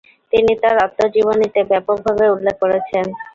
[0.33, 3.05] তিনি তার আত্মজীবনীতে ব্যাপকভাবে উল্লেখ করেছেন।